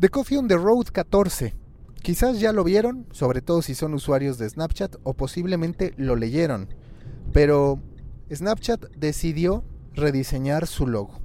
[0.00, 1.56] The Coffee on the Road 14.
[2.02, 6.68] Quizás ya lo vieron, sobre todo si son usuarios de Snapchat o posiblemente lo leyeron,
[7.32, 7.82] pero
[8.32, 9.64] Snapchat decidió
[9.94, 11.18] rediseñar su logo.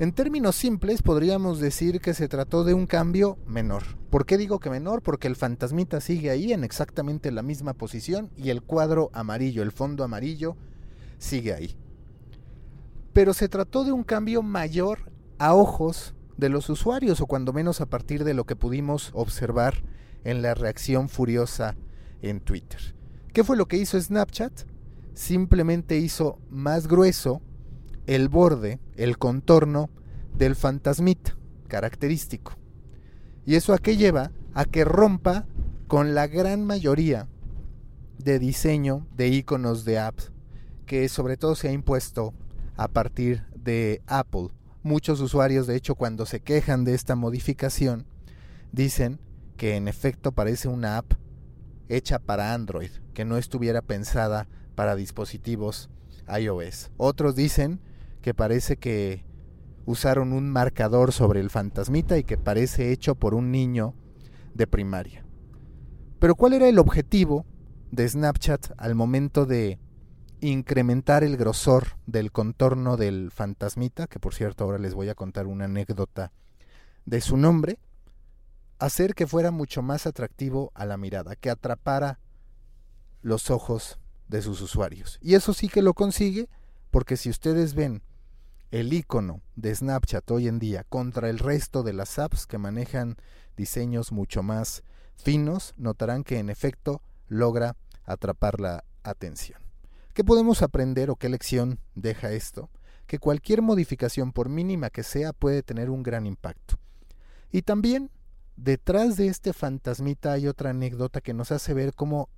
[0.00, 3.84] En términos simples podríamos decir que se trató de un cambio menor.
[4.10, 5.00] ¿Por qué digo que menor?
[5.00, 9.70] Porque el fantasmita sigue ahí en exactamente la misma posición y el cuadro amarillo, el
[9.70, 10.56] fondo amarillo,
[11.18, 11.76] sigue ahí.
[13.12, 17.80] Pero se trató de un cambio mayor a ojos de los usuarios o cuando menos
[17.80, 19.82] a partir de lo que pudimos observar
[20.24, 21.76] en la reacción furiosa
[22.22, 22.96] en Twitter.
[23.32, 24.62] ¿Qué fue lo que hizo Snapchat?
[25.14, 27.42] Simplemente hizo más grueso
[28.06, 29.90] el borde, el contorno
[30.36, 31.36] del fantasmita
[31.68, 32.54] característico.
[33.46, 34.32] ¿Y eso a qué lleva?
[34.52, 35.46] A que rompa
[35.86, 37.28] con la gran mayoría
[38.18, 40.32] de diseño de iconos de apps
[40.86, 42.34] que sobre todo se ha impuesto
[42.76, 44.48] a partir de Apple.
[44.82, 48.06] Muchos usuarios, de hecho, cuando se quejan de esta modificación,
[48.72, 49.20] dicen
[49.58, 51.12] que en efecto parece una app
[51.90, 55.90] hecha para Android, que no estuviera pensada para dispositivos
[56.34, 56.90] iOS.
[56.96, 57.80] Otros dicen
[58.22, 59.24] que parece que
[59.84, 63.94] usaron un marcador sobre el fantasmita y que parece hecho por un niño
[64.54, 65.26] de primaria.
[66.18, 67.44] Pero ¿cuál era el objetivo
[67.90, 69.78] de Snapchat al momento de
[70.40, 75.46] incrementar el grosor del contorno del fantasmita, que por cierto ahora les voy a contar
[75.46, 76.32] una anécdota
[77.04, 77.78] de su nombre,
[78.78, 82.18] hacer que fuera mucho más atractivo a la mirada, que atrapara
[83.22, 85.18] los ojos de sus usuarios.
[85.20, 86.48] Y eso sí que lo consigue
[86.90, 88.02] porque si ustedes ven
[88.70, 93.16] el icono de Snapchat hoy en día contra el resto de las apps que manejan
[93.56, 94.82] diseños mucho más
[95.16, 99.69] finos, notarán que en efecto logra atrapar la atención.
[100.20, 102.68] ¿Qué podemos aprender o qué lección deja esto?
[103.06, 106.78] Que cualquier modificación, por mínima que sea, puede tener un gran impacto.
[107.50, 108.10] Y también,
[108.54, 112.28] detrás de este fantasmita hay otra anécdota que nos hace ver cómo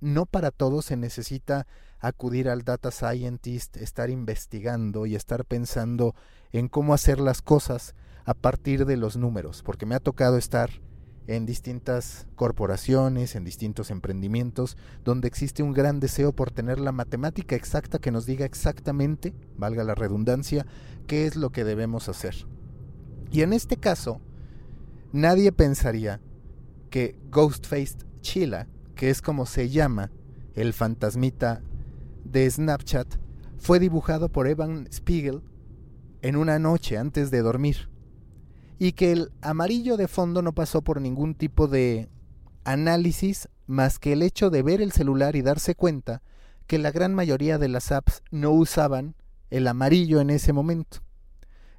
[0.00, 1.68] no para todo se necesita
[2.00, 6.16] acudir al data scientist, estar investigando y estar pensando
[6.50, 10.70] en cómo hacer las cosas a partir de los números, porque me ha tocado estar
[11.28, 17.54] en distintas corporaciones, en distintos emprendimientos, donde existe un gran deseo por tener la matemática
[17.54, 20.66] exacta que nos diga exactamente, valga la redundancia,
[21.06, 22.34] qué es lo que debemos hacer.
[23.30, 24.22] Y en este caso,
[25.12, 26.22] nadie pensaría
[26.88, 30.10] que Ghostface Chila, que es como se llama
[30.54, 31.62] el fantasmita
[32.24, 33.16] de Snapchat,
[33.58, 35.42] fue dibujado por Evan Spiegel
[36.22, 37.90] en una noche antes de dormir
[38.78, 42.08] y que el amarillo de fondo no pasó por ningún tipo de
[42.64, 46.22] análisis más que el hecho de ver el celular y darse cuenta
[46.66, 49.16] que la gran mayoría de las apps no usaban
[49.50, 50.98] el amarillo en ese momento.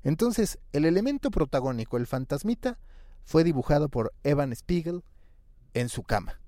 [0.04, 2.80] Entonces, el elemento protagónico, el fantasmita,
[3.24, 5.04] fue dibujado por Evan Spiegel
[5.74, 6.40] en su cama.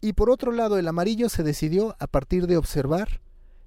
[0.00, 3.20] Y por otro lado, el amarillo se decidió a partir de observar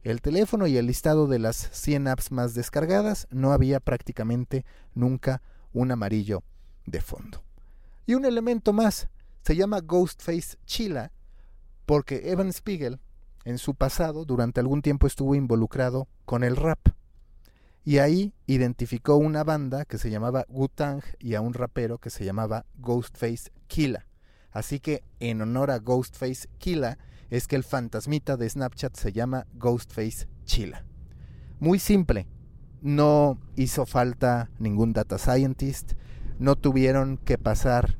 [0.04, 4.64] el teléfono y el listado de las 100 apps más descargadas, no había prácticamente
[4.94, 5.42] nunca
[5.82, 6.44] un amarillo
[6.86, 7.44] de fondo.
[8.06, 9.08] Y un elemento más,
[9.44, 11.12] se llama Ghostface Chila,
[11.86, 13.00] porque Evan Spiegel,
[13.44, 16.80] en su pasado, durante algún tiempo estuvo involucrado con el rap.
[17.84, 22.26] Y ahí identificó una banda que se llamaba Wu-Tang y a un rapero que se
[22.26, 24.08] llamaba Ghostface Killa.
[24.52, 26.98] Así que en honor a Ghostface Killa
[27.30, 30.86] es que el fantasmita de Snapchat se llama Ghostface Chila.
[31.60, 32.28] Muy simple,
[32.86, 35.94] no hizo falta ningún data scientist,
[36.38, 37.98] no tuvieron que pasar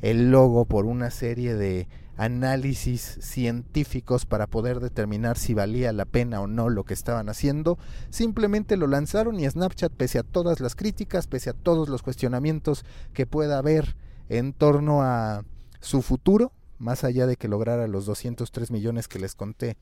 [0.00, 6.40] el logo por una serie de análisis científicos para poder determinar si valía la pena
[6.40, 7.78] o no lo que estaban haciendo,
[8.10, 12.84] simplemente lo lanzaron y Snapchat, pese a todas las críticas, pese a todos los cuestionamientos
[13.14, 13.96] que pueda haber
[14.28, 15.42] en torno a
[15.80, 19.76] su futuro, más allá de que lograra los 203 millones que les conté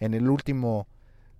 [0.00, 0.88] en el último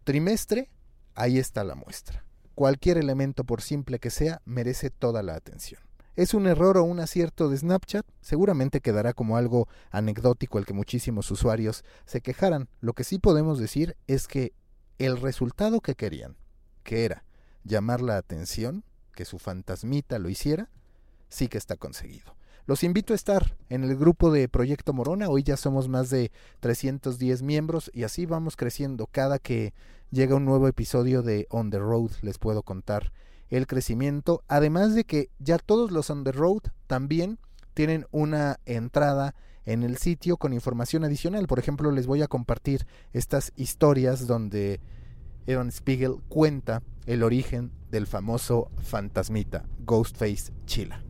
[0.04, 0.68] trimestre,
[1.14, 2.27] ahí está la muestra
[2.58, 5.80] cualquier elemento, por simple que sea, merece toda la atención.
[6.16, 8.04] ¿Es un error o un acierto de Snapchat?
[8.20, 12.68] Seguramente quedará como algo anecdótico el que muchísimos usuarios se quejaran.
[12.80, 14.54] Lo que sí podemos decir es que
[14.98, 16.36] el resultado que querían,
[16.82, 17.22] que era
[17.62, 18.82] llamar la atención,
[19.14, 20.68] que su fantasmita lo hiciera,
[21.28, 22.34] sí que está conseguido.
[22.68, 25.30] Los invito a estar en el grupo de Proyecto Morona.
[25.30, 26.30] Hoy ya somos más de
[26.60, 29.06] 310 miembros y así vamos creciendo.
[29.06, 29.72] Cada que
[30.10, 33.10] llega un nuevo episodio de On the Road les puedo contar
[33.48, 34.44] el crecimiento.
[34.48, 37.38] Además de que ya todos los On the Road también
[37.72, 39.34] tienen una entrada
[39.64, 41.46] en el sitio con información adicional.
[41.46, 44.82] Por ejemplo, les voy a compartir estas historias donde
[45.46, 51.07] Evan Spiegel cuenta el origen del famoso fantasmita Ghostface Chila.